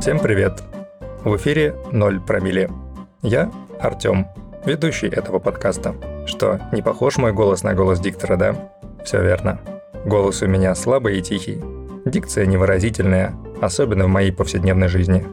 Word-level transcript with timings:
Всем 0.00 0.18
привет! 0.18 0.62
В 1.24 1.36
эфире 1.36 1.76
0 1.92 2.20
промилле. 2.20 2.70
Я 3.20 3.52
Артем, 3.78 4.28
ведущий 4.64 5.08
этого 5.08 5.38
подкаста. 5.38 5.94
Что, 6.26 6.58
не 6.72 6.80
похож 6.80 7.18
мой 7.18 7.34
голос 7.34 7.62
на 7.64 7.74
голос 7.74 8.00
диктора, 8.00 8.36
да? 8.36 8.72
Все 9.04 9.22
верно. 9.22 9.60
Голос 10.06 10.40
у 10.40 10.46
меня 10.46 10.74
слабый 10.74 11.18
и 11.18 11.22
тихий. 11.22 11.60
Дикция 12.06 12.46
невыразительная, 12.46 13.34
особенно 13.60 14.06
в 14.06 14.08
моей 14.08 14.32
повседневной 14.32 14.88
жизни. 14.88 15.26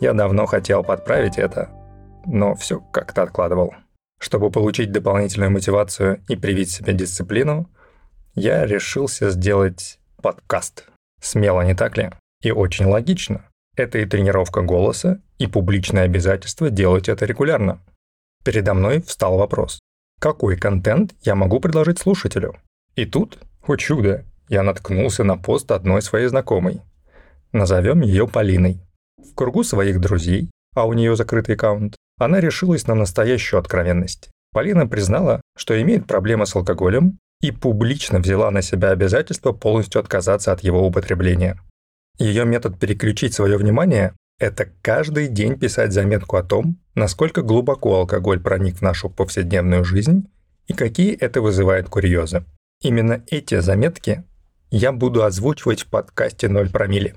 Я 0.00 0.12
давно 0.12 0.46
хотел 0.46 0.82
подправить 0.82 1.38
это, 1.38 1.70
но 2.26 2.56
все 2.56 2.80
как-то 2.80 3.22
откладывал. 3.22 3.76
Чтобы 4.18 4.50
получить 4.50 4.90
дополнительную 4.90 5.52
мотивацию 5.52 6.20
и 6.28 6.34
привить 6.34 6.72
себе 6.72 6.94
дисциплину, 6.94 7.70
я 8.34 8.66
решился 8.66 9.30
сделать 9.30 10.00
подкаст. 10.20 10.88
Смело, 11.20 11.60
не 11.60 11.74
так 11.74 11.96
ли? 11.96 12.10
И 12.42 12.50
очень 12.50 12.86
логично. 12.86 13.44
Это 13.76 13.98
и 13.98 14.06
тренировка 14.06 14.62
голоса, 14.62 15.20
и 15.38 15.46
публичное 15.46 16.04
обязательство 16.04 16.70
делать 16.70 17.08
это 17.08 17.26
регулярно. 17.26 17.80
Передо 18.44 18.74
мной 18.74 19.02
встал 19.02 19.36
вопрос. 19.38 19.80
Какой 20.20 20.56
контент 20.56 21.14
я 21.22 21.34
могу 21.34 21.60
предложить 21.60 21.98
слушателю? 21.98 22.56
И 22.94 23.04
тут, 23.04 23.38
о 23.66 23.76
чудо, 23.76 24.24
я 24.48 24.62
наткнулся 24.62 25.24
на 25.24 25.36
пост 25.36 25.72
одной 25.72 26.02
своей 26.02 26.28
знакомой. 26.28 26.82
Назовем 27.52 28.02
ее 28.02 28.28
Полиной. 28.28 28.80
В 29.18 29.34
кругу 29.34 29.64
своих 29.64 30.00
друзей, 30.00 30.50
а 30.74 30.86
у 30.86 30.92
нее 30.92 31.16
закрытый 31.16 31.56
аккаунт, 31.56 31.96
она 32.18 32.40
решилась 32.40 32.86
на 32.86 32.94
настоящую 32.94 33.58
откровенность. 33.58 34.30
Полина 34.52 34.86
признала, 34.86 35.40
что 35.56 35.80
имеет 35.82 36.06
проблемы 36.06 36.46
с 36.46 36.54
алкоголем 36.54 37.18
и 37.40 37.50
публично 37.50 38.20
взяла 38.20 38.50
на 38.50 38.62
себя 38.62 38.90
обязательство 38.90 39.52
полностью 39.52 40.00
отказаться 40.00 40.52
от 40.52 40.62
его 40.62 40.86
употребления. 40.86 41.60
Ее 42.18 42.44
метод 42.44 42.78
переключить 42.78 43.34
свое 43.34 43.56
внимание– 43.56 44.14
это 44.38 44.68
каждый 44.82 45.28
день 45.28 45.58
писать 45.58 45.92
заметку 45.92 46.36
о 46.36 46.44
том, 46.44 46.78
насколько 46.94 47.42
глубоко 47.42 47.96
алкоголь 47.96 48.40
проник 48.40 48.76
в 48.76 48.82
нашу 48.82 49.10
повседневную 49.10 49.84
жизнь 49.84 50.28
и 50.66 50.72
какие 50.72 51.16
это 51.16 51.42
вызывает 51.42 51.88
курьезы. 51.88 52.44
Именно 52.80 53.24
эти 53.28 53.58
заметки 53.60 54.24
я 54.70 54.92
буду 54.92 55.24
озвучивать 55.24 55.82
в 55.82 55.86
подкасте 55.86 56.48
«Ноль 56.48 56.70
промили. 56.70 57.14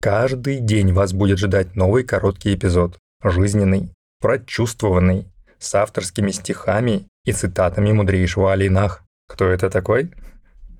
Каждый 0.00 0.60
день 0.60 0.92
вас 0.92 1.12
будет 1.12 1.38
ждать 1.38 1.76
новый 1.76 2.04
короткий 2.04 2.54
эпизод, 2.54 2.96
жизненный, 3.22 3.92
прочувствованный, 4.20 5.26
с 5.58 5.74
авторскими 5.74 6.30
стихами 6.30 7.06
и 7.24 7.32
цитатами 7.32 7.92
мудрейшего 7.92 8.52
Алинах. 8.52 9.04
Кто 9.28 9.46
это 9.46 9.68
такой? 9.68 10.10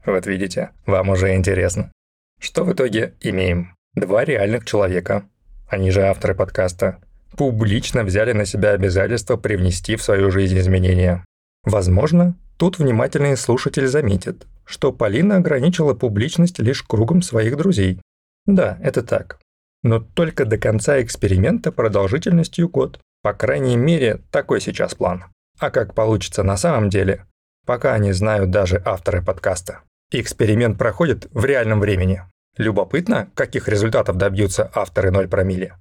Вот 0.06 0.26
видите, 0.26 0.70
вам 0.86 1.10
уже 1.10 1.34
интересно. 1.34 1.92
Что 2.40 2.64
в 2.64 2.72
итоге 2.72 3.14
имеем? 3.20 3.76
Два 3.94 4.24
реальных 4.24 4.64
человека, 4.64 5.28
они 5.68 5.90
же 5.90 6.02
авторы 6.02 6.34
подкаста, 6.34 6.98
публично 7.36 8.02
взяли 8.02 8.32
на 8.32 8.46
себя 8.46 8.70
обязательство 8.70 9.36
привнести 9.36 9.94
в 9.94 10.02
свою 10.02 10.30
жизнь 10.30 10.58
изменения. 10.58 11.22
Возможно, 11.64 12.38
тут 12.56 12.78
внимательный 12.78 13.36
слушатель 13.36 13.86
заметит, 13.86 14.46
что 14.64 14.90
Полина 14.90 15.36
ограничила 15.36 15.92
публичность 15.92 16.58
лишь 16.60 16.82
кругом 16.82 17.20
своих 17.20 17.58
друзей. 17.58 18.00
Да, 18.46 18.78
это 18.82 19.02
так. 19.02 19.38
Но 19.82 20.00
только 20.00 20.46
до 20.46 20.56
конца 20.56 21.02
эксперимента 21.02 21.72
продолжительностью 21.72 22.70
год. 22.70 23.00
По 23.22 23.34
крайней 23.34 23.76
мере, 23.76 24.22
такой 24.30 24.62
сейчас 24.62 24.94
план. 24.94 25.24
А 25.58 25.70
как 25.70 25.94
получится 25.94 26.42
на 26.42 26.56
самом 26.56 26.88
деле, 26.88 27.26
пока 27.66 27.98
не 27.98 28.12
знают 28.12 28.50
даже 28.50 28.80
авторы 28.82 29.22
подкаста. 29.22 29.80
Эксперимент 30.12 30.76
проходит 30.76 31.28
в 31.32 31.44
реальном 31.44 31.80
времени. 31.80 32.22
Любопытно, 32.56 33.30
каких 33.34 33.68
результатов 33.68 34.16
добьются 34.16 34.70
авторы 34.74 35.10
0 35.10 35.28
промили? 35.28 35.74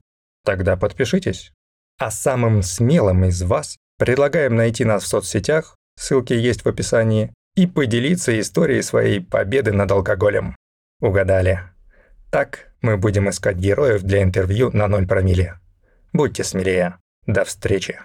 Тогда 0.46 0.78
подпишитесь. 0.78 1.52
А 1.98 2.12
самым 2.12 2.62
смелым 2.62 3.26
из 3.26 3.42
вас 3.42 3.78
предлагаем 3.98 4.56
найти 4.56 4.86
нас 4.86 5.04
в 5.04 5.08
соцсетях, 5.08 5.76
ссылки 5.98 6.34
есть 6.34 6.64
в 6.64 6.70
описании, 6.70 7.34
и 7.56 7.66
поделиться 7.66 8.40
историей 8.40 8.84
своей 8.84 9.20
победы 9.20 9.74
над 9.74 9.92
алкоголем. 9.92 10.56
Угадали. 11.02 11.62
Так 12.32 12.72
мы 12.82 12.98
будем 12.98 13.30
искать 13.30 13.58
героев 13.58 14.04
для 14.04 14.22
интервью 14.22 14.70
на 14.72 14.88
0 14.88 15.08
промилле. 15.08 15.60
Будьте 16.14 16.44
смелее. 16.44 16.98
До 17.26 17.44
встречи. 17.44 18.00